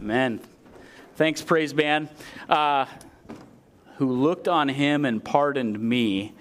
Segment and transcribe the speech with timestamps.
[0.00, 0.40] Amen.
[1.16, 2.08] Thanks, praise band.
[2.48, 2.86] Uh,
[3.96, 6.32] who looked on him and pardoned me.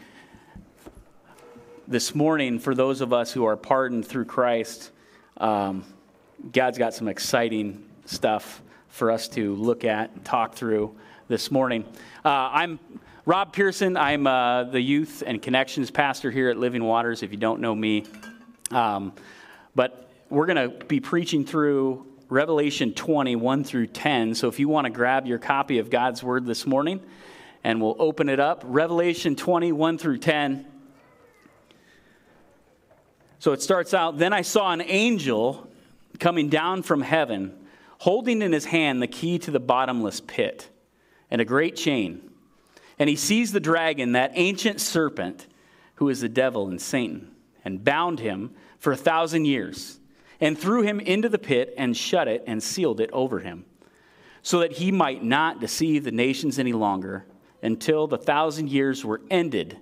[1.87, 4.91] This morning, for those of us who are pardoned through Christ,
[5.37, 5.83] um,
[6.51, 10.95] God's got some exciting stuff for us to look at and talk through
[11.27, 11.83] this morning.
[12.25, 12.79] Uh, I'm
[13.25, 13.97] Rob Pearson.
[13.97, 17.75] I'm uh, the youth and connections pastor here at Living Waters, if you don't know
[17.75, 18.05] me.
[18.71, 19.13] Um,
[19.75, 24.33] but we're going to be preaching through Revelation 20, 1 through 10.
[24.33, 26.99] So if you want to grab your copy of God's Word this morning,
[27.63, 28.63] and we'll open it up.
[28.65, 30.65] Revelation 20, 1 through 10.
[33.37, 35.69] So it starts out Then I saw an angel
[36.19, 37.55] coming down from heaven,
[37.99, 40.69] holding in his hand the key to the bottomless pit
[41.29, 42.31] and a great chain.
[42.97, 45.45] And he seized the dragon, that ancient serpent,
[45.95, 47.29] who is the devil and Satan,
[47.63, 49.99] and bound him for a thousand years,
[50.39, 53.65] and threw him into the pit, and shut it, and sealed it over him,
[54.41, 57.25] so that he might not deceive the nations any longer
[57.61, 59.77] until the thousand years were ended.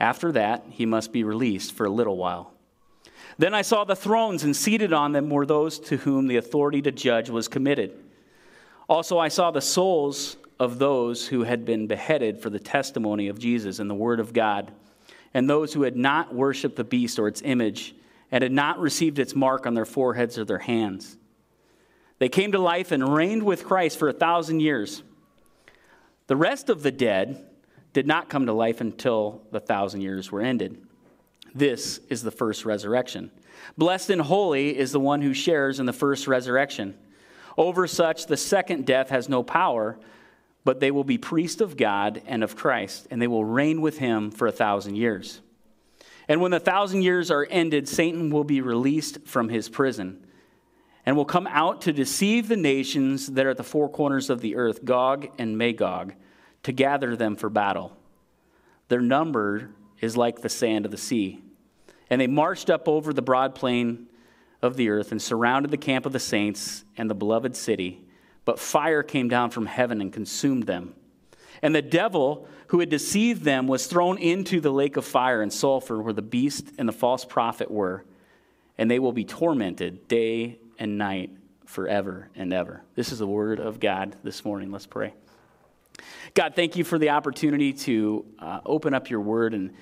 [0.00, 2.52] After that, he must be released for a little while.
[3.36, 6.80] Then I saw the thrones, and seated on them were those to whom the authority
[6.82, 7.92] to judge was committed.
[8.88, 13.38] Also, I saw the souls of those who had been beheaded for the testimony of
[13.38, 14.72] Jesus and the Word of God,
[15.32, 17.94] and those who had not worshiped the beast or its image,
[18.34, 21.16] and had not received its mark on their foreheads or their hands.
[22.18, 25.04] They came to life and reigned with Christ for a thousand years.
[26.26, 27.46] The rest of the dead
[27.92, 30.84] did not come to life until the thousand years were ended.
[31.54, 33.30] This is the first resurrection.
[33.78, 36.98] Blessed and holy is the one who shares in the first resurrection.
[37.56, 39.96] Over such, the second death has no power,
[40.64, 43.98] but they will be priests of God and of Christ, and they will reign with
[43.98, 45.40] him for a thousand years.
[46.28, 50.26] And when the thousand years are ended, Satan will be released from his prison
[51.06, 54.40] and will come out to deceive the nations that are at the four corners of
[54.40, 56.14] the earth, Gog and Magog,
[56.62, 57.96] to gather them for battle.
[58.88, 59.70] Their number
[60.00, 61.42] is like the sand of the sea.
[62.08, 64.06] And they marched up over the broad plain
[64.62, 68.02] of the earth and surrounded the camp of the saints and the beloved city.
[68.44, 70.94] But fire came down from heaven and consumed them.
[71.64, 75.50] And the devil who had deceived them was thrown into the lake of fire and
[75.50, 78.04] sulfur where the beast and the false prophet were.
[78.76, 81.30] And they will be tormented day and night
[81.64, 82.82] forever and ever.
[82.96, 84.72] This is the word of God this morning.
[84.72, 85.14] Let's pray.
[86.34, 89.72] God, thank you for the opportunity to uh, open up your word, and,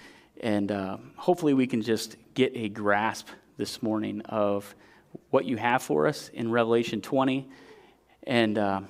[0.41, 3.27] and uh, hopefully we can just get a grasp
[3.57, 4.73] this morning of
[5.31, 7.49] what you have for us in Revelation 20,
[8.25, 8.83] and uh,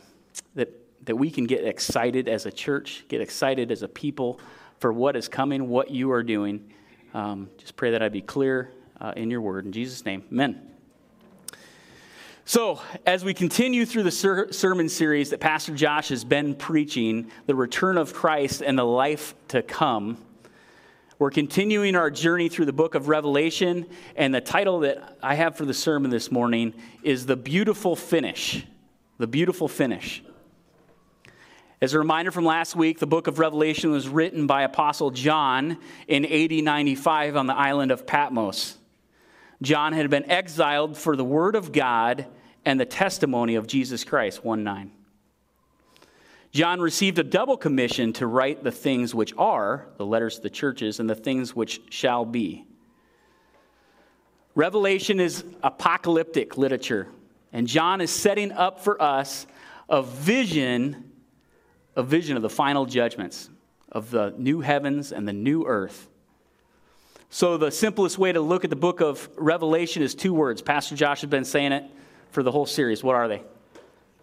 [0.56, 4.40] that, that we can get excited as a church, get excited as a people
[4.78, 6.72] for what is coming, what you are doing.
[7.14, 8.70] Um, just pray that I be clear
[9.00, 9.66] uh, in your word.
[9.66, 10.68] In Jesus' name, amen.
[12.44, 17.30] So, as we continue through the ser- sermon series that Pastor Josh has been preaching,
[17.46, 20.18] the return of Christ and the life to come,
[21.20, 23.86] we're continuing our journey through the book of Revelation,
[24.16, 26.74] and the title that I have for the sermon this morning
[27.04, 28.66] is The Beautiful Finish.
[29.18, 30.24] The Beautiful Finish.
[31.82, 35.78] As a reminder from last week, the book of Revelation was written by Apostle John
[36.06, 38.78] in AD 95 on the island of Patmos.
[39.62, 42.26] John had been exiled for the word of God
[42.64, 44.92] and the testimony of Jesus Christ, 1 9.
[46.52, 50.50] John received a double commission to write the things which are, the letters to the
[50.50, 52.64] churches, and the things which shall be.
[54.54, 57.08] Revelation is apocalyptic literature,
[57.52, 59.48] and John is setting up for us
[59.88, 61.08] a vision,
[61.96, 63.50] a vision of the final judgments,
[63.90, 66.08] of the new heavens and the new earth.
[67.30, 70.60] So, the simplest way to look at the book of Revelation is two words.
[70.60, 71.84] Pastor Josh has been saying it
[72.30, 73.02] for the whole series.
[73.02, 73.42] What are they?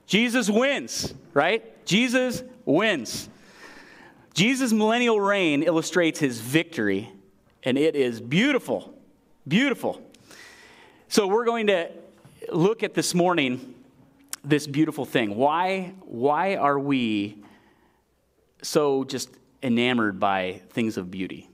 [0.05, 1.85] Jesus wins, right?
[1.85, 3.29] Jesus wins.
[4.35, 7.11] Jesus' millennial reign illustrates his victory,
[7.63, 8.93] and it is beautiful.
[9.47, 10.01] Beautiful.
[11.07, 11.89] So, we're going to
[12.51, 13.73] look at this morning
[14.43, 15.35] this beautiful thing.
[15.35, 17.43] Why, why are we
[18.61, 19.29] so just
[19.61, 21.49] enamored by things of beauty?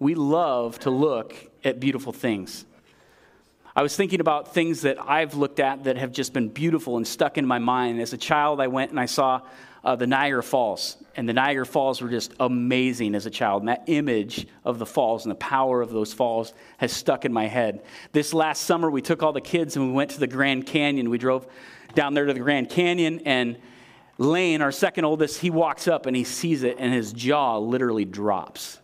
[0.00, 2.64] we love to look at beautiful things.
[3.76, 7.06] I was thinking about things that I've looked at that have just been beautiful and
[7.06, 8.00] stuck in my mind.
[8.00, 9.42] As a child, I went and I saw
[9.84, 13.62] uh, the Niagara Falls, and the Niagara Falls were just amazing as a child.
[13.62, 17.32] And that image of the falls and the power of those falls has stuck in
[17.32, 17.82] my head.
[18.12, 21.08] This last summer, we took all the kids and we went to the Grand Canyon.
[21.08, 21.46] We drove
[21.94, 23.58] down there to the Grand Canyon, and
[24.20, 28.04] Lane, our second oldest, he walks up and he sees it, and his jaw literally
[28.04, 28.78] drops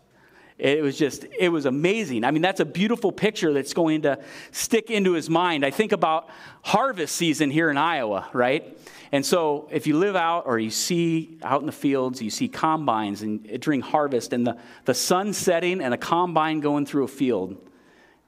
[0.57, 2.23] It was just, it was amazing.
[2.23, 4.17] I mean, that's a beautiful picture that's going to
[4.51, 5.63] stick into his mind.
[5.63, 6.29] I think about
[6.63, 8.75] harvest season here in Iowa, right?
[9.11, 12.47] And so if you live out or you see out in the fields, you see
[12.47, 17.07] combines and during harvest and the, the sun setting and a combine going through a
[17.07, 17.57] field,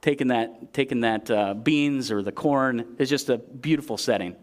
[0.02, 4.36] taking that, taking that uh, beans or the corn is just a beautiful setting.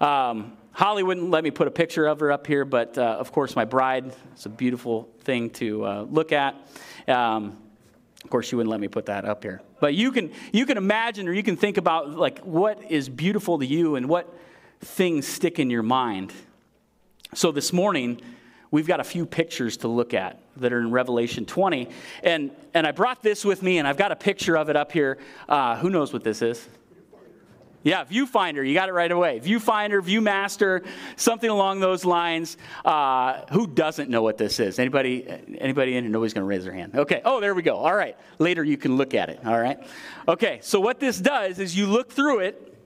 [0.00, 3.32] Um, Holly wouldn't let me put a picture of her up here, but uh, of
[3.32, 4.14] course, my bride.
[4.32, 6.54] It's a beautiful thing to uh, look at.
[7.08, 7.56] Um,
[8.22, 9.62] of course, she wouldn't let me put that up here.
[9.80, 13.58] But you can, you can imagine or you can think about like what is beautiful
[13.58, 14.34] to you and what
[14.80, 16.32] things stick in your mind.
[17.34, 18.20] So this morning,
[18.70, 21.88] we've got a few pictures to look at that are in Revelation 20.
[22.22, 24.92] And, and I brought this with me, and I've got a picture of it up
[24.92, 25.18] here.
[25.48, 26.68] Uh, who knows what this is?
[27.86, 29.38] Yeah, Viewfinder, you got it right away.
[29.38, 30.84] Viewfinder, Viewmaster,
[31.14, 32.56] something along those lines.
[32.84, 34.80] Uh, who doesn't know what this is?
[34.80, 35.24] Anybody?
[35.58, 36.12] Anybody in here?
[36.12, 36.96] Nobody's going to raise their hand.
[36.96, 37.22] Okay.
[37.24, 37.76] Oh, there we go.
[37.76, 38.16] All right.
[38.40, 39.38] Later you can look at it.
[39.46, 39.78] All right.
[40.26, 40.58] Okay.
[40.62, 42.76] So what this does is you look through it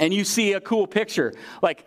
[0.00, 1.32] and you see a cool picture.
[1.62, 1.86] Like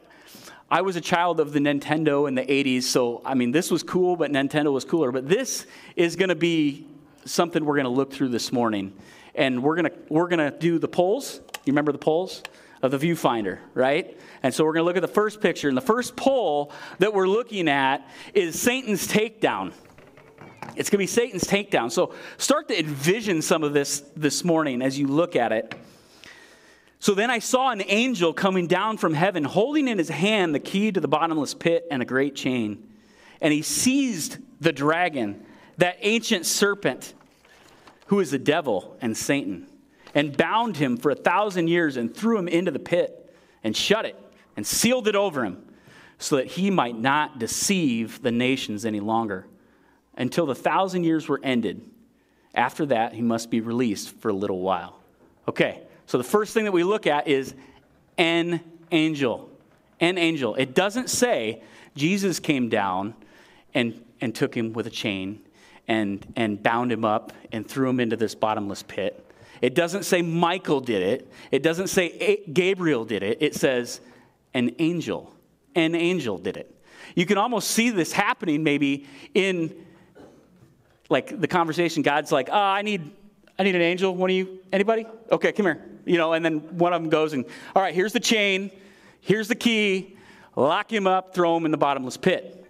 [0.72, 3.84] I was a child of the Nintendo in the 80s, so I mean this was
[3.84, 5.12] cool, but Nintendo was cooler.
[5.12, 5.68] But this
[5.98, 6.88] is going to be
[7.26, 8.94] something we're going to look through this morning,
[9.36, 11.42] and we're going to we're going to do the poles.
[11.66, 12.44] You remember the poles?
[12.84, 14.20] of the viewfinder, right?
[14.44, 15.70] And so we're going to look at the first picture.
[15.70, 19.72] And the first pole that we're looking at is Satan's takedown.
[20.76, 21.92] It's going to be Satan's takedown.
[21.92, 25.74] So start to envision some of this this morning as you look at it.
[27.00, 30.60] So then I saw an angel coming down from heaven, holding in his hand the
[30.60, 32.90] key to the bottomless pit and a great chain.
[33.40, 35.46] And he seized the dragon,
[35.78, 37.14] that ancient serpent,
[38.08, 39.68] who is the devil and Satan
[40.16, 43.34] and bound him for a thousand years and threw him into the pit
[43.64, 44.16] and shut it
[44.56, 45.66] and sealed it over him
[46.20, 49.46] so that he might not deceive the nations any longer
[50.16, 51.82] until the thousand years were ended.
[52.54, 55.00] After that, he must be released for a little while.
[55.48, 57.56] Okay, so the first thing that we look at is
[58.18, 58.62] an
[58.92, 59.50] angel.
[60.00, 60.56] An angel.
[60.56, 61.64] It doesn't say
[61.96, 63.16] Jesus came down
[63.74, 65.42] and, and took him with a chain
[65.88, 69.26] and, and bound him up and threw him into this bottomless pit.
[69.64, 71.32] It doesn't say Michael did it.
[71.50, 73.38] It doesn't say Gabriel did it.
[73.40, 74.02] It says
[74.54, 75.34] an angel.
[75.74, 76.84] An angel did it.
[77.16, 79.74] You can almost see this happening maybe in
[81.10, 82.04] like the conversation.
[82.04, 83.10] God's like, oh, I need,
[83.58, 84.14] I need an angel.
[84.14, 85.06] One of you, anybody?
[85.32, 85.82] Okay, come here.
[86.04, 88.70] You know, and then one of them goes and, all right, here's the chain,
[89.22, 90.18] here's the key,
[90.58, 92.66] lock him up, throw him in the bottomless pit.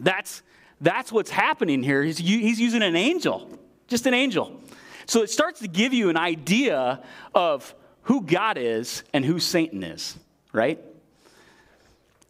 [0.00, 0.42] That's,
[0.80, 2.02] that's what's happening here.
[2.02, 3.48] He's, he's using an angel,
[3.86, 4.60] just an angel.
[5.06, 7.02] So it starts to give you an idea
[7.34, 10.16] of who God is and who Satan is,
[10.52, 10.80] right?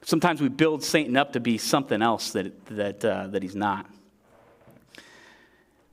[0.02, 3.86] Sometimes we build Satan up to be something else that, that, uh, that he's not.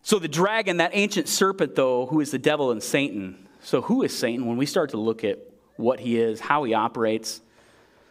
[0.03, 3.47] So the dragon, that ancient serpent, though, who is the devil and Satan.
[3.61, 5.39] So who is Satan when we start to look at
[5.77, 7.41] what he is, how he operates?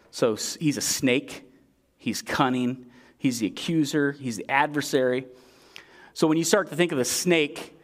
[0.09, 1.43] So he's a snake,
[1.97, 2.87] he's cunning,
[3.17, 5.27] he's the accuser, he's the adversary.
[6.15, 7.75] So when you start to think of a snake,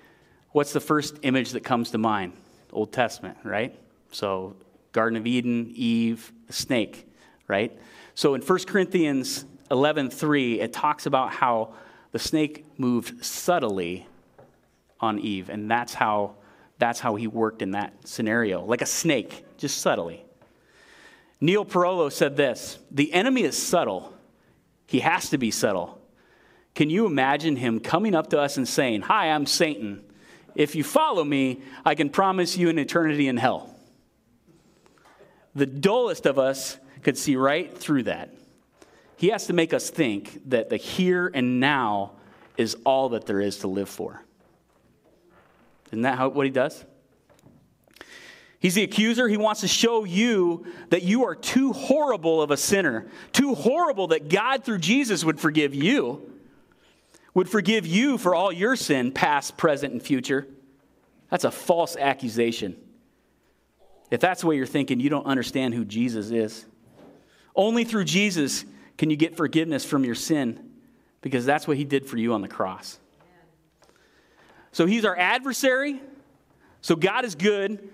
[0.51, 2.33] what's the first image that comes to mind?
[2.71, 3.75] Old Testament, right?
[4.11, 4.55] So,
[4.91, 7.07] Garden of Eden, Eve, the snake,
[7.47, 7.77] right?
[8.15, 11.73] So, in 1 Corinthians 11:3, it talks about how
[12.11, 14.07] the snake moved subtly
[14.99, 16.35] on Eve, and that's how
[16.79, 20.25] that's how he worked in that scenario, like a snake, just subtly.
[21.41, 24.13] Neil Perello said this The enemy is subtle.
[24.87, 26.01] He has to be subtle.
[26.73, 30.03] Can you imagine him coming up to us and saying, Hi, I'm Satan.
[30.59, 33.73] If you follow me, I can promise you an eternity in hell.
[35.55, 38.33] The dullest of us could see right through that.
[39.15, 42.11] He has to make us think that the here and now
[42.57, 44.21] is all that there is to live for.
[45.87, 46.83] Isn't that how, what he does?
[48.59, 49.29] He's the accuser.
[49.29, 54.07] He wants to show you that you are too horrible of a sinner, too horrible
[54.07, 56.29] that God, through Jesus, would forgive you
[57.33, 60.47] would forgive you for all your sin, past, present, and future.
[61.29, 62.75] That's a false accusation.
[64.09, 66.65] If that's the way you're thinking, you don't understand who Jesus is.
[67.55, 68.65] Only through Jesus
[68.97, 70.71] can you get forgiveness from your sin
[71.21, 72.99] because that's what he did for you on the cross.
[74.71, 76.01] So he's our adversary.
[76.81, 77.89] So God is good,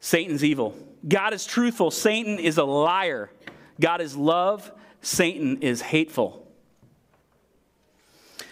[0.00, 0.76] Satan's evil.
[1.06, 3.30] God is truthful, Satan is a liar.
[3.80, 4.70] God is love,
[5.00, 6.47] Satan is hateful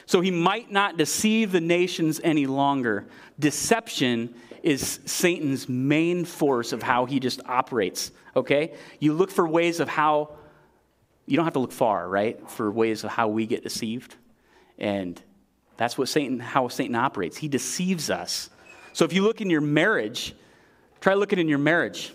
[0.06, 3.06] so he might not deceive the nations any longer.
[3.38, 8.74] Deception is Satan's main force of how he just operates, okay?
[9.00, 10.30] You look for ways of how,
[11.26, 14.14] you don't have to look far, right, for ways of how we get deceived.
[14.78, 15.20] And
[15.76, 17.36] That's what Satan, how Satan operates.
[17.36, 18.50] He deceives us.
[18.92, 20.34] So if you look in your marriage,
[21.00, 22.12] try looking in your marriage.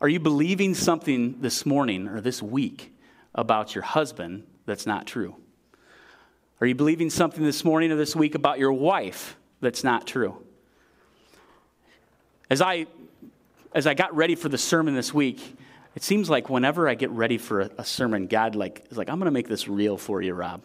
[0.00, 2.94] Are you believing something this morning or this week
[3.34, 5.36] about your husband that's not true?
[6.60, 10.42] Are you believing something this morning or this week about your wife that's not true?
[12.50, 12.86] As I
[13.72, 15.56] as I got ready for the sermon this week,
[15.94, 19.08] it seems like whenever I get ready for a, a sermon, God like is like,
[19.08, 20.62] I'm gonna make this real for you, Rob.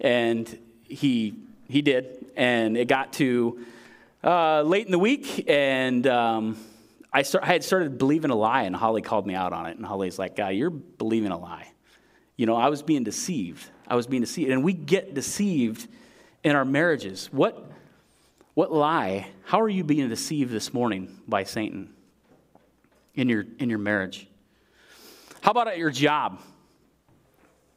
[0.00, 1.34] And he
[1.66, 3.64] he did, and it got to
[4.22, 6.58] uh, late in the week, and um,
[7.10, 9.78] I, start, I had started believing a lie, and Holly called me out on it.
[9.78, 11.71] And Holly's like, "Guy, you're believing a lie."
[12.36, 13.64] You know, I was being deceived.
[13.86, 15.88] I was being deceived, and we get deceived
[16.42, 17.28] in our marriages.
[17.32, 17.70] What
[18.54, 19.28] what lie?
[19.44, 21.92] How are you being deceived this morning by Satan
[23.14, 24.28] in your in your marriage?
[25.40, 26.40] How about at your job?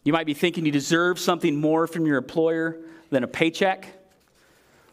[0.03, 2.77] You might be thinking you deserve something more from your employer
[3.09, 3.87] than a paycheck,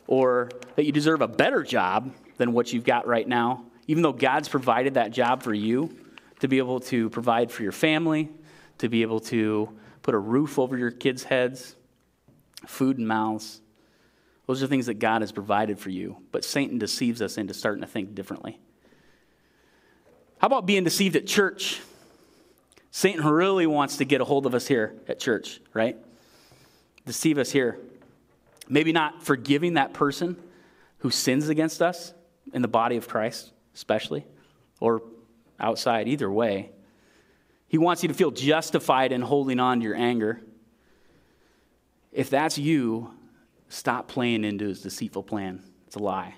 [0.06, 4.12] or that you deserve a better job than what you've got right now, even though
[4.12, 5.94] God's provided that job for you
[6.40, 8.30] to be able to provide for your family,
[8.82, 9.68] to be able to
[10.02, 11.76] put a roof over your kids' heads,
[12.66, 13.60] food and mouths.
[14.48, 17.80] Those are things that God has provided for you, but Satan deceives us into starting
[17.82, 18.58] to think differently.
[20.38, 21.80] How about being deceived at church?
[22.90, 25.96] Satan really wants to get a hold of us here at church, right?
[27.06, 27.78] Deceive us here.
[28.68, 30.36] Maybe not forgiving that person
[30.98, 32.14] who sins against us
[32.52, 34.26] in the body of Christ, especially,
[34.80, 35.04] or
[35.60, 36.72] outside, either way.
[37.72, 40.42] He wants you to feel justified in holding on to your anger.
[42.12, 43.14] If that's you,
[43.70, 45.62] stop playing into his deceitful plan.
[45.86, 46.34] It's a lie.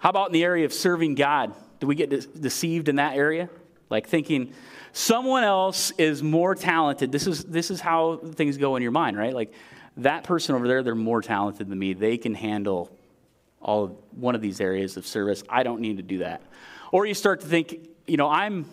[0.00, 1.54] How about in the area of serving God?
[1.78, 3.48] Do we get de- deceived in that area?
[3.88, 4.52] Like thinking
[4.92, 7.12] someone else is more talented.
[7.12, 9.32] This is, this is how things go in your mind, right?
[9.32, 9.52] Like
[9.98, 11.92] that person over there, they're more talented than me.
[11.92, 12.90] They can handle
[13.62, 15.44] all of one of these areas of service.
[15.48, 16.42] I don't need to do that.
[16.90, 18.66] Or you start to think, you know, I'm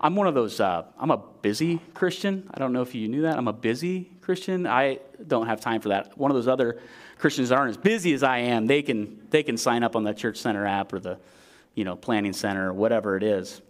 [0.00, 2.50] I'm one of those, uh, I'm a busy Christian.
[2.52, 3.38] I don't know if you knew that.
[3.38, 4.66] I'm a busy Christian.
[4.66, 6.16] I don't have time for that.
[6.18, 6.80] One of those other
[7.18, 8.66] Christians aren't as busy as I am.
[8.66, 11.18] They can, they can sign up on the Church Center app or the,
[11.74, 13.62] you know, Planning Center or whatever it is.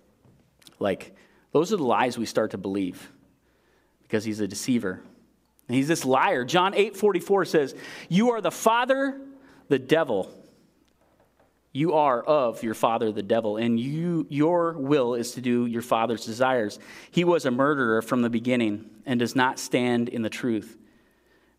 [0.79, 1.15] Like,
[1.53, 3.11] those are the lies we start to believe
[4.03, 5.01] because he's a deceiver.
[5.69, 6.45] And he's this liar.
[6.45, 7.75] John 8 44 says,
[8.09, 9.21] You are the father,
[9.69, 10.31] the devil.
[11.77, 15.83] You are of your father, the devil, and you, your will is to do your
[15.83, 16.79] father's desires.
[17.11, 20.75] He was a murderer from the beginning and does not stand in the truth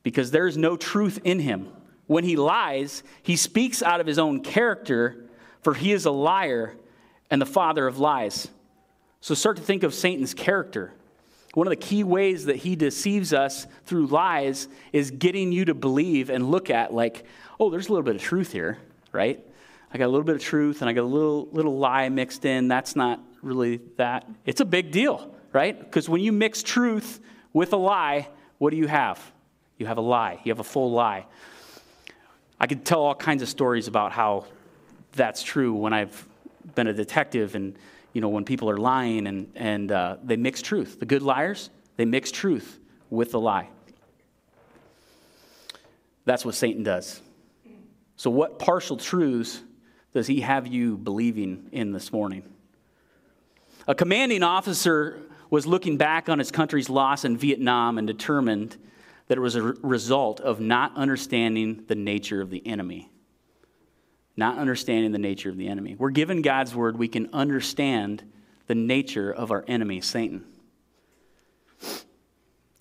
[0.01, 1.69] because there is no truth in him.
[2.07, 5.23] When he lies, he speaks out of his own character,
[5.61, 6.75] for he is a liar
[7.29, 8.47] and the father of lies.
[9.21, 10.93] So start to think of Satan's character.
[11.53, 15.75] One of the key ways that he deceives us through lies is getting you to
[15.75, 17.23] believe and look at, like,
[17.59, 18.79] oh, there's a little bit of truth here,
[19.11, 19.43] right?
[19.93, 22.45] I got a little bit of truth and I got a little, little lie mixed
[22.45, 22.67] in.
[22.67, 24.27] That's not really that.
[24.45, 25.79] It's a big deal, right?
[25.79, 27.21] Because when you mix truth
[27.53, 28.27] with a lie,
[28.57, 29.19] what do you have?
[29.77, 31.25] You have a lie, you have a full lie.
[32.59, 34.45] I could tell all kinds of stories about how
[35.13, 36.27] that's true when I've
[36.75, 37.77] been a detective and
[38.13, 41.69] you know when people are lying and, and uh, they mix truth the good liars
[41.97, 42.79] they mix truth
[43.09, 43.69] with the lie
[46.25, 47.21] that's what satan does
[48.15, 49.61] so what partial truths
[50.13, 52.43] does he have you believing in this morning?
[53.87, 58.77] A commanding officer was looking back on his country's loss in Vietnam and determined
[59.27, 63.09] that it was a result of not understanding the nature of the enemy.
[64.35, 65.95] Not understanding the nature of the enemy.
[65.95, 68.23] We're given God's word, we can understand
[68.67, 70.45] the nature of our enemy, Satan.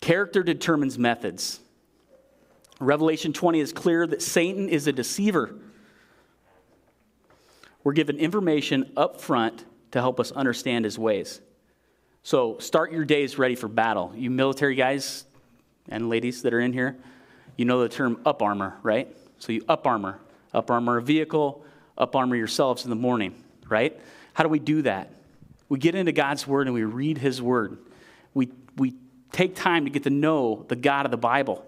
[0.00, 1.60] Character determines methods.
[2.78, 5.54] Revelation 20 is clear that Satan is a deceiver.
[7.86, 11.40] We're given information up front to help us understand his ways.
[12.24, 14.12] So start your days ready for battle.
[14.16, 15.24] You military guys
[15.88, 16.96] and ladies that are in here,
[17.56, 19.16] you know the term up armor, right?
[19.38, 20.18] So you up armor,
[20.52, 21.64] up armor a vehicle,
[21.96, 23.96] up armor yourselves in the morning, right?
[24.34, 25.12] How do we do that?
[25.68, 27.78] We get into God's word and we read his word.
[28.34, 28.94] We, we
[29.30, 31.64] take time to get to know the God of the Bible.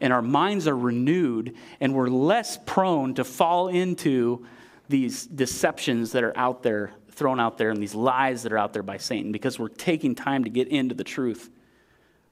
[0.00, 4.46] And our minds are renewed and we're less prone to fall into
[4.90, 8.72] these deceptions that are out there, thrown out there, and these lies that are out
[8.72, 11.48] there by Satan because we're taking time to get into the truth,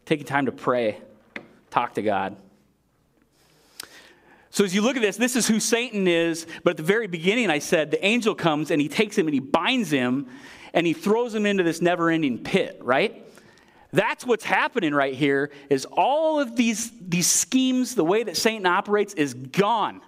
[0.05, 1.01] taking time to pray,
[1.71, 2.37] talk to God.
[4.51, 6.47] So, as you look at this, this is who Satan is.
[6.65, 9.35] But at the very beginning, I said the angel comes and he takes him and
[9.35, 10.27] he binds him
[10.75, 13.25] and he throws him into this never ending pit, right?
[13.93, 18.67] That's what's happening right here is all of these, these schemes, the way that Satan
[18.67, 20.01] operates is gone.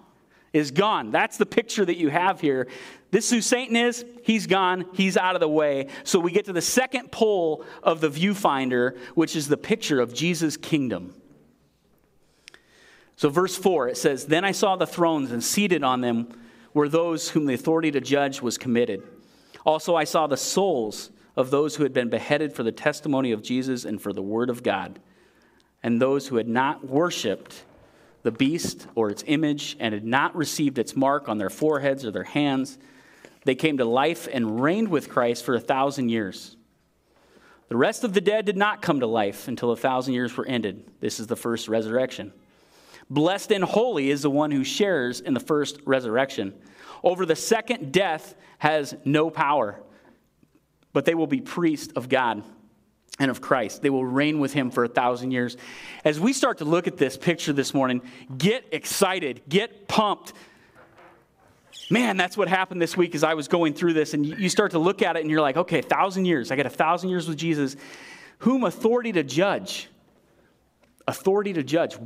[0.53, 1.11] Is gone.
[1.11, 2.67] That's the picture that you have here.
[3.11, 4.03] This is who Satan is.
[4.23, 4.85] He's gone.
[4.93, 5.87] He's out of the way.
[6.03, 10.13] So we get to the second pole of the viewfinder, which is the picture of
[10.13, 11.13] Jesus' kingdom.
[13.15, 16.29] So, verse 4, it says, Then I saw the thrones, and seated on them
[16.73, 19.03] were those whom the authority to judge was committed.
[19.65, 23.43] Also, I saw the souls of those who had been beheaded for the testimony of
[23.43, 24.99] Jesus and for the word of God,
[25.83, 27.63] and those who had not worshiped
[28.23, 32.11] the beast or its image and had not received its mark on their foreheads or
[32.11, 32.77] their hands.
[33.45, 36.55] They came to life and reigned with Christ for a thousand years.
[37.69, 40.45] The rest of the dead did not come to life until a thousand years were
[40.45, 40.83] ended.
[40.99, 42.33] This is the first resurrection.
[43.09, 46.53] Blessed and holy is the one who shares in the first resurrection.
[47.03, 49.81] Over the second death has no power,
[50.93, 52.43] but they will be priests of God
[53.21, 53.83] and of Christ.
[53.83, 55.55] They will reign with him for a thousand years.
[56.03, 58.01] As we start to look at this picture this morning,
[58.35, 60.33] get excited, get pumped.
[61.91, 64.71] Man, that's what happened this week as I was going through this, and you start
[64.71, 66.49] to look at it and you're like, okay, a thousand years.
[66.49, 67.75] I got a thousand years with Jesus.
[68.39, 69.87] Whom authority to judge?
[71.07, 71.97] Authority to judge.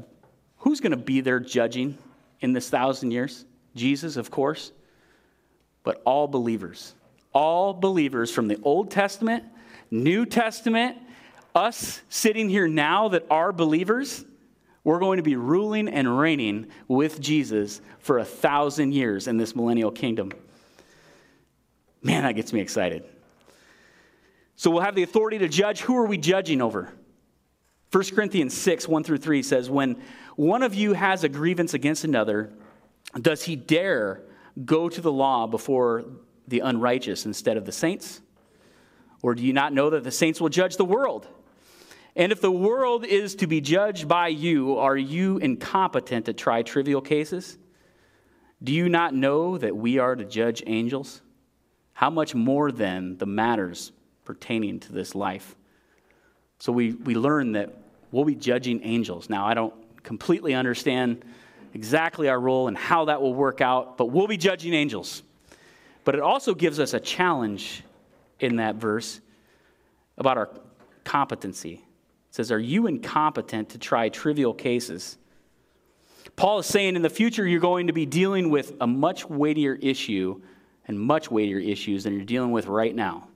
[0.57, 1.97] Who's going to be there judging
[2.41, 3.45] in this thousand years?
[3.73, 4.73] Jesus, of course,
[5.83, 6.93] but all believers.
[7.31, 9.45] All believers from the Old Testament,
[9.91, 10.97] New Testament,
[11.55, 14.25] us sitting here now that are believers,
[14.83, 19.55] we're going to be ruling and reigning with Jesus for a thousand years in this
[19.55, 20.31] millennial kingdom.
[22.03, 23.03] Man, that gets me excited.
[24.57, 25.81] So we'll have the authority to judge.
[25.81, 26.93] Who are we judging over?
[27.91, 30.01] 1 Corinthians 6, 1 through 3 says, When
[30.35, 32.53] one of you has a grievance against another,
[33.19, 34.21] does he dare
[34.63, 36.05] go to the law before
[36.47, 38.21] the unrighteous instead of the saints?
[39.23, 41.27] Or do you not know that the saints will judge the world?
[42.15, 46.61] And if the world is to be judged by you, are you incompetent to try
[46.61, 47.57] trivial cases?
[48.63, 51.21] Do you not know that we are to judge angels?
[51.93, 53.91] How much more then the matters
[54.23, 55.55] pertaining to this life?
[56.59, 57.77] So we, we learn that
[58.11, 59.29] we'll be judging angels.
[59.29, 59.73] Now, I don't
[60.03, 61.25] completely understand
[61.73, 65.21] exactly our role and how that will work out, but we'll be judging angels.
[66.05, 67.83] But it also gives us a challenge
[68.39, 69.19] in that verse
[70.17, 70.49] about our
[71.03, 71.84] competency.
[72.35, 75.17] Says, Are you incompetent to try trivial cases?
[76.35, 79.75] Paul is saying in the future you're going to be dealing with a much weightier
[79.75, 80.41] issue
[80.85, 83.29] and much weightier issues than you're dealing with right now.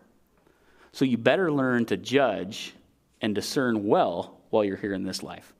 [0.92, 2.74] So you better learn to judge
[3.22, 5.54] and discern well while you're here in this life.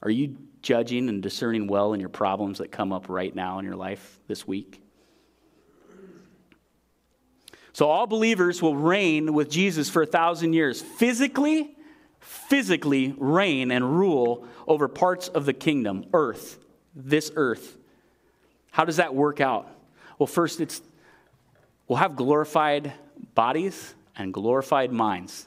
[0.00, 3.66] Are you judging and discerning well in your problems that come up right now in
[3.66, 4.80] your life this week?
[7.74, 10.80] So, all believers will reign with Jesus for a thousand years.
[10.80, 11.74] Physically,
[12.24, 16.58] physically reign and rule over parts of the kingdom, earth,
[16.96, 17.76] this earth.
[18.70, 19.68] How does that work out?
[20.18, 20.80] Well, first, it's
[21.86, 22.92] we'll have glorified
[23.34, 25.46] bodies and glorified minds.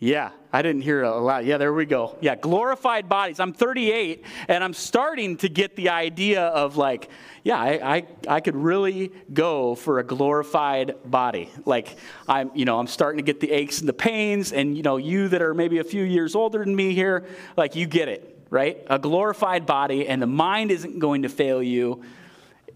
[0.00, 1.44] Yeah, I didn't hear a lot.
[1.44, 2.16] Yeah, there we go.
[2.20, 3.40] Yeah, glorified bodies.
[3.40, 7.08] I'm 38 and I'm starting to get the idea of like,
[7.42, 11.50] yeah, I, I, I could really go for a glorified body.
[11.64, 11.96] Like
[12.28, 14.98] I'm, you know, I'm starting to get the aches and the pains, and you know,
[14.98, 18.46] you that are maybe a few years older than me here, like you get it,
[18.50, 18.78] right?
[18.86, 22.04] A glorified body, and the mind isn't going to fail you.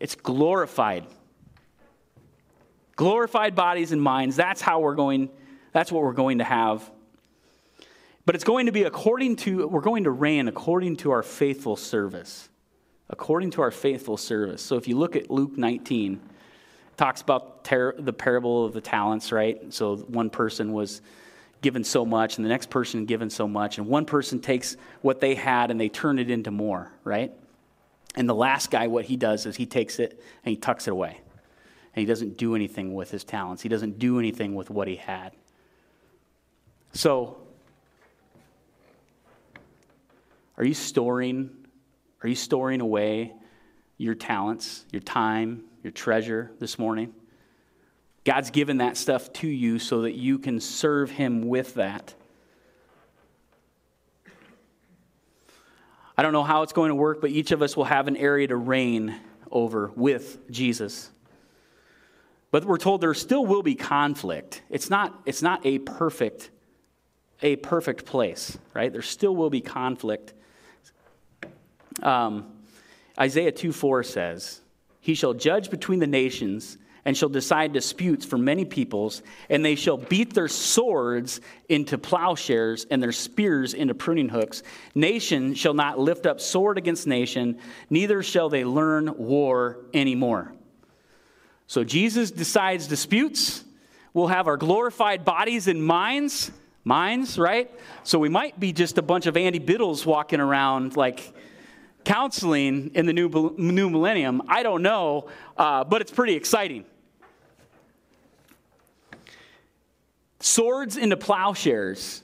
[0.00, 1.06] It's glorified.
[2.96, 4.34] Glorified bodies and minds.
[4.34, 5.30] That's how we're going,
[5.72, 6.90] that's what we're going to have
[8.24, 11.76] but it's going to be according to, we're going to reign according to our faithful
[11.76, 12.48] service.
[13.10, 14.62] According to our faithful service.
[14.62, 18.80] So if you look at Luke 19, it talks about ter- the parable of the
[18.80, 19.72] talents, right?
[19.72, 21.02] So one person was
[21.60, 25.20] given so much, and the next person given so much, and one person takes what
[25.20, 27.32] they had and they turn it into more, right?
[28.14, 30.90] And the last guy, what he does is he takes it and he tucks it
[30.90, 31.20] away.
[31.94, 34.96] And he doesn't do anything with his talents, he doesn't do anything with what he
[34.96, 35.32] had.
[36.94, 37.41] So
[40.56, 41.50] Are you storing
[42.22, 43.32] are you storing away
[43.98, 47.12] your talents, your time, your treasure this morning?
[48.24, 52.14] God's given that stuff to you so that you can serve him with that.
[56.16, 58.16] I don't know how it's going to work, but each of us will have an
[58.16, 59.18] area to reign
[59.50, 61.10] over with Jesus.
[62.52, 64.62] But we're told there still will be conflict.
[64.70, 66.50] It's not, it's not a perfect,
[67.40, 68.92] a perfect place, right?
[68.92, 70.34] There still will be conflict.
[72.02, 72.46] Um,
[73.18, 74.60] Isaiah 2 4 says,
[75.00, 79.74] He shall judge between the nations and shall decide disputes for many peoples, and they
[79.74, 84.62] shall beat their swords into plowshares and their spears into pruning hooks.
[84.94, 87.58] Nation shall not lift up sword against nation,
[87.90, 90.52] neither shall they learn war anymore.
[91.66, 93.64] So Jesus decides disputes.
[94.14, 96.52] We'll have our glorified bodies and minds.
[96.84, 97.70] Minds, right?
[98.02, 101.32] So we might be just a bunch of Andy Biddles walking around like
[102.04, 104.42] counseling in the new, new millennium.
[104.48, 106.84] I don't know, uh, but it's pretty exciting.
[110.40, 112.22] Swords into plowshares,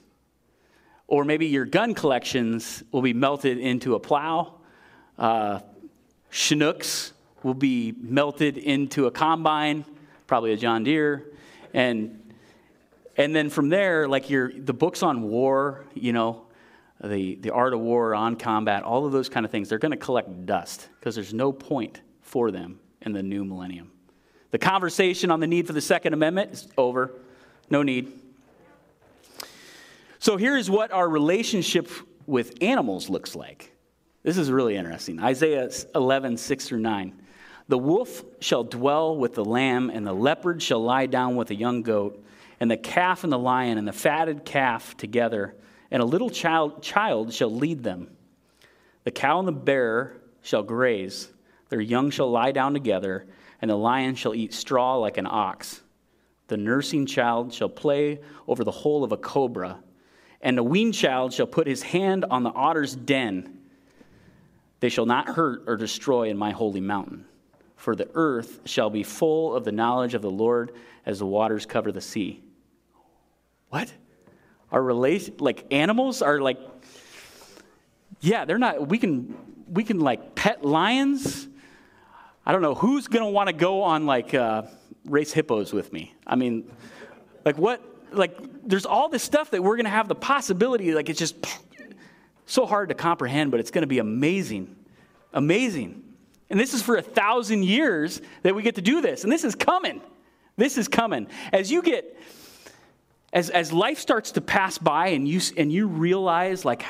[1.06, 4.54] or maybe your gun collections will be melted into a plow.
[5.16, 5.60] Uh,
[6.30, 7.12] Chinooks
[7.42, 9.84] will be melted into a combine,
[10.26, 11.26] probably a John Deere,
[11.72, 12.32] and
[13.16, 16.42] and then from there, like your the books on war, you know,
[17.02, 19.92] the the art of war, on combat, all of those kind of things, they're going
[19.92, 23.90] to collect dust because there's no point for them in the new millennium.
[24.50, 27.12] The conversation on the need for the Second Amendment is over.
[27.70, 28.12] No need.
[30.18, 31.88] So here's what our relationship
[32.26, 33.72] with animals looks like.
[34.22, 35.20] This is really interesting.
[35.20, 37.22] Isaiah 11, 6 through 9.
[37.68, 41.54] The wolf shall dwell with the lamb, and the leopard shall lie down with the
[41.54, 42.24] young goat,
[42.58, 45.54] and the calf and the lion and the fatted calf together,
[45.90, 48.10] and a little child, child shall lead them.
[49.04, 51.28] The cow and the bear shall graze,
[51.68, 53.26] their young shall lie down together,
[53.60, 55.82] and the lion shall eat straw like an ox.
[56.48, 59.78] The nursing child shall play over the hole of a cobra,
[60.40, 63.58] and the weaned child shall put his hand on the otter's den.
[64.80, 67.26] They shall not hurt or destroy in my holy mountain,
[67.76, 70.72] for the earth shall be full of the knowledge of the Lord
[71.04, 72.42] as the waters cover the sea.
[73.70, 73.92] What?
[74.70, 76.58] Our relation, like animals are like,
[78.20, 79.36] yeah, they're not, we can,
[79.72, 81.48] we can like pet lions.
[82.44, 84.62] I don't know who's going to want to go on like, uh,
[85.10, 86.14] race hippos with me.
[86.26, 86.70] I mean,
[87.44, 87.82] like what?
[88.12, 90.92] Like there's all this stuff that we're going to have the possibility.
[90.92, 91.36] Like it's just
[92.46, 94.74] so hard to comprehend, but it's going to be amazing,
[95.32, 96.02] amazing.
[96.50, 99.44] And this is for a thousand years that we get to do this, and this
[99.44, 100.00] is coming.
[100.56, 102.18] This is coming as you get
[103.32, 106.84] as as life starts to pass by, and you and you realize like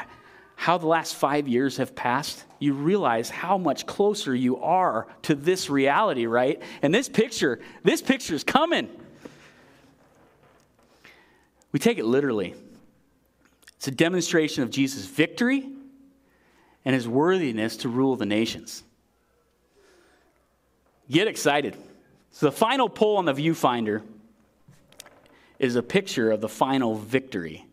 [0.57, 5.37] how the last five years have passed, you realize how much closer you are to
[5.37, 6.61] this reality, right?
[6.83, 8.89] And this picture, this picture is coming.
[11.71, 12.55] We take it literally.
[13.77, 15.69] It's a demonstration of Jesus' victory
[16.85, 18.83] and his worthiness to rule the nations.
[21.09, 21.77] Get excited.
[22.33, 24.03] So, the final pole on the viewfinder
[25.59, 27.69] is a picture of the final victory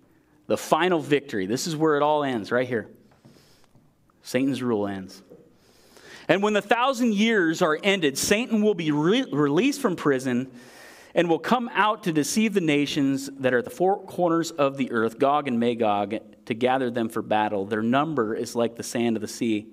[0.48, 1.46] the final victory.
[1.46, 2.88] This is where it all ends, right here.
[4.24, 5.22] Satan's rule ends.
[6.28, 10.52] And when the thousand years are ended, Satan will be re- released from prison
[11.14, 14.76] and will come out to deceive the nations that are at the four corners of
[14.78, 17.66] the earth, Gog and Magog, to gather them for battle.
[17.66, 19.68] Their number is like the sand of the sea.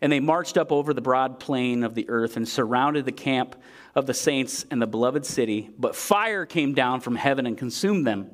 [0.00, 3.56] And they marched up over the broad plain of the earth and surrounded the camp
[3.94, 5.70] of the saints and the beloved city.
[5.78, 8.30] But fire came down from heaven and consumed them.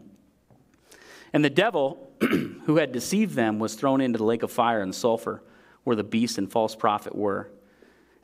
[1.33, 4.95] And the devil, who had deceived them, was thrown into the lake of fire and
[4.95, 5.43] sulfur,
[5.85, 7.51] where the beast and false prophet were.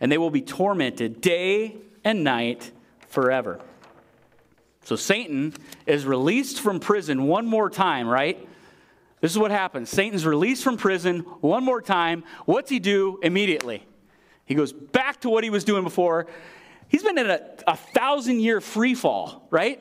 [0.00, 2.70] And they will be tormented day and night
[3.08, 3.60] forever.
[4.84, 5.54] So Satan
[5.86, 8.48] is released from prison one more time, right?
[9.20, 9.88] This is what happens.
[9.90, 12.24] Satan's released from prison one more time.
[12.44, 13.84] What's he do immediately?
[14.44, 16.26] He goes back to what he was doing before.
[16.88, 19.80] He's been in a, a thousand year free fall, right?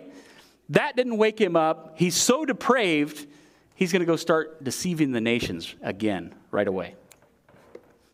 [0.69, 1.93] That didn't wake him up.
[1.95, 3.27] He's so depraved,
[3.75, 6.95] he's going to go start deceiving the nations again right away.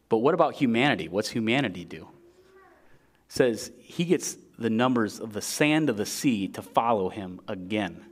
[0.10, 1.08] But what about humanity?
[1.08, 2.08] What's humanity do?
[2.54, 7.42] It says he gets the numbers of the sand of the sea to follow him
[7.48, 8.06] again.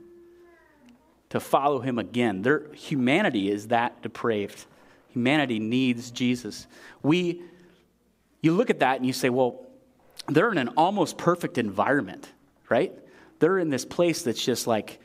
[1.32, 2.40] To follow him again.
[2.40, 4.64] Their humanity is that depraved.
[5.10, 6.66] Humanity needs Jesus.
[7.02, 7.42] We
[8.40, 9.60] you look at that and you say, well,
[10.26, 12.28] they're in an almost perfect environment,
[12.68, 12.92] right?
[13.42, 15.00] they're in this place that's just like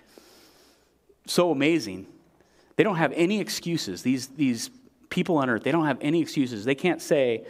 [1.25, 2.05] so amazing.
[2.75, 4.03] They don't have any excuses.
[4.03, 4.69] These, these
[5.09, 6.63] people on earth, they don't have any excuses.
[6.63, 7.45] They can't say,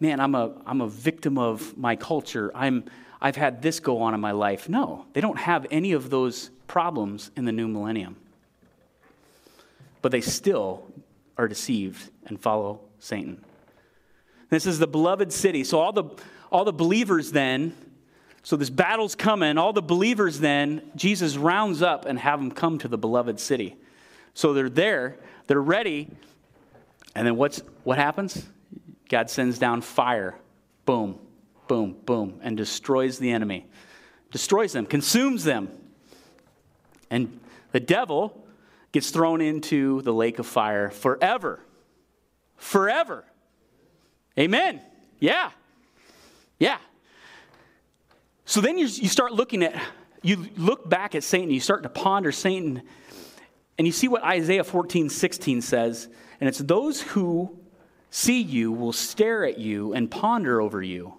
[0.00, 2.50] man, I'm a, I'm a victim of my culture.
[2.54, 2.84] I'm,
[3.20, 4.66] I've had this go on in my life.
[4.66, 8.16] No, they don't have any of those problems in the new millennium.
[10.02, 10.86] But they still
[11.36, 13.44] are deceived and follow Satan.
[14.48, 15.64] This is the beloved city.
[15.64, 16.04] So all the,
[16.50, 17.74] all the believers then
[18.42, 19.58] so this battle's coming.
[19.58, 23.76] All the believers then, Jesus rounds up and have them come to the beloved city.
[24.34, 26.08] So they're there, they're ready.
[27.14, 28.46] And then what's what happens?
[29.08, 30.36] God sends down fire.
[30.86, 31.18] Boom,
[31.68, 33.66] boom, boom, and destroys the enemy.
[34.30, 35.68] destroys them, consumes them.
[37.10, 37.40] And
[37.72, 38.46] the devil
[38.92, 41.60] gets thrown into the lake of fire forever.
[42.56, 43.24] Forever.
[44.38, 44.80] Amen.
[45.18, 45.50] Yeah.
[46.58, 46.78] Yeah.
[48.44, 49.80] So then you, you start looking at,
[50.22, 52.82] you look back at Satan, you start to ponder Satan,
[53.78, 56.08] and you see what Isaiah 14, 16 says,
[56.40, 57.58] and it's those who
[58.10, 61.14] see you will stare at you and ponder over you.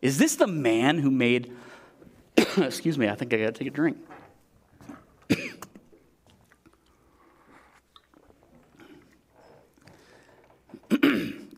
[0.00, 1.52] Is this the man who made,
[2.56, 3.98] excuse me, I think I gotta take a drink.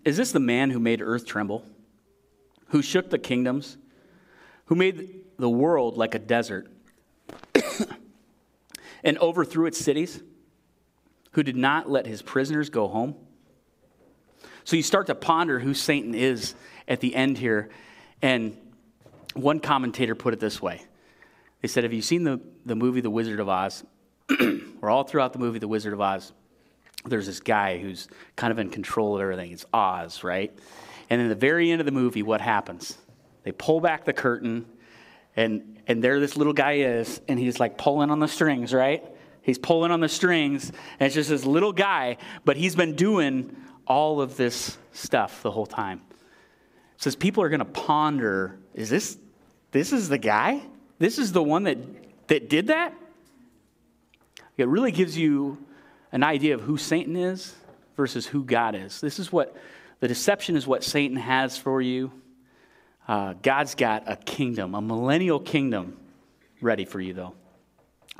[0.04, 1.64] Is this the man who made earth tremble,
[2.68, 3.76] who shook the kingdoms,
[4.66, 6.68] who made the world like a desert,
[9.04, 10.22] and overthrew its cities,
[11.32, 13.14] who did not let his prisoners go home?
[14.64, 16.54] So you start to ponder who Satan is
[16.86, 17.70] at the end here.
[18.20, 18.56] And
[19.34, 20.82] one commentator put it this way
[21.60, 23.84] They said, Have you seen the, the movie The Wizard of Oz?
[24.82, 26.32] or all throughout the movie The Wizard of Oz,
[27.04, 29.52] there's this guy who's kind of in control of everything.
[29.52, 30.56] It's Oz, right?
[31.10, 32.96] And in the very end of the movie, what happens?
[33.42, 34.66] They pull back the curtain,
[35.36, 39.04] and, and there this little guy is, and he's like pulling on the strings, right?
[39.42, 43.56] He's pulling on the strings, and it's just this little guy, but he's been doing
[43.86, 46.00] all of this stuff the whole time.
[46.96, 49.18] It says people are going to ponder is this,
[49.70, 50.62] this is the guy?
[50.98, 51.76] This is the one that,
[52.28, 52.94] that did that?
[54.56, 55.58] It really gives you
[56.12, 57.55] an idea of who Satan is
[57.96, 59.01] versus who God is.
[59.01, 59.57] This is what
[60.01, 62.12] the deception is what Satan has for you.
[63.09, 65.96] Uh, God's got a kingdom, a millennial kingdom
[66.61, 67.35] ready for you, though.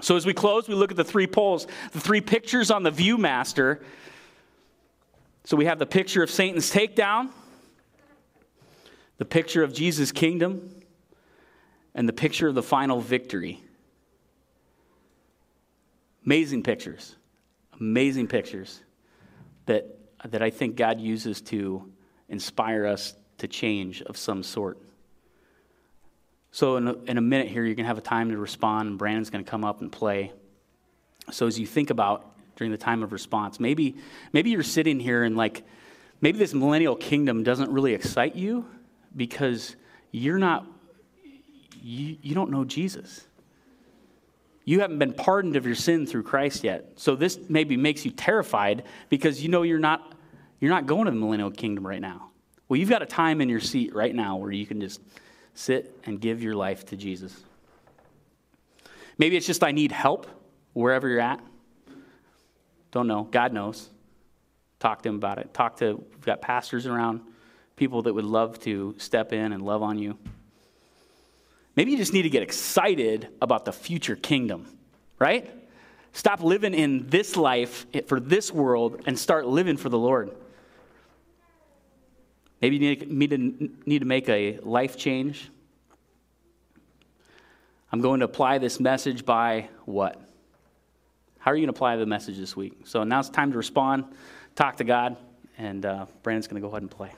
[0.01, 2.91] So as we close, we look at the three poles, the three pictures on the
[2.91, 3.83] Viewmaster.
[5.45, 7.31] So we have the picture of Satan's takedown,
[9.19, 10.83] the picture of Jesus' kingdom,
[11.95, 13.63] and the picture of the final victory.
[16.25, 17.17] Amazing pictures
[17.81, 18.81] amazing pictures
[19.67, 19.87] that,
[20.25, 21.91] that I think God uses to
[22.29, 24.79] inspire us to change of some sort.
[26.51, 28.89] So, in a, in a minute here, you're going to have a time to respond,
[28.89, 30.33] and Brandon's going to come up and play.
[31.31, 33.97] So, as you think about during the time of response, maybe,
[34.33, 35.65] maybe you're sitting here and like,
[36.21, 38.67] maybe this millennial kingdom doesn't really excite you
[39.17, 39.77] because
[40.11, 40.67] you're not,
[41.83, 43.27] you, you don't know Jesus.
[44.65, 46.93] You haven't been pardoned of your sin through Christ yet.
[46.97, 50.15] So this maybe makes you terrified because you know you're not
[50.61, 52.31] you're not going to the millennial kingdom right now.
[52.69, 55.01] Well, you've got a time in your seat right now where you can just
[55.55, 57.37] sit and give your life to Jesus.
[59.19, 60.27] Maybe it's just I need help
[60.73, 61.41] wherever you're at.
[62.93, 63.25] Don't know.
[63.25, 63.91] God knows.
[64.79, 65.53] Talk to him about it.
[65.53, 67.21] Talk to we've got pastors around,
[67.77, 70.19] people that would love to step in and love on you.
[71.75, 74.67] Maybe you just need to get excited about the future kingdom,
[75.19, 75.51] right?
[76.13, 80.31] Stop living in this life for this world and start living for the Lord.
[82.61, 85.51] Maybe you need to, need to make a life change.
[87.91, 90.21] I'm going to apply this message by what?
[91.39, 92.87] How are you going to apply the message this week?
[92.87, 94.05] So now it's time to respond,
[94.55, 95.17] talk to God,
[95.59, 97.11] and uh, Brandon's going to go ahead and play.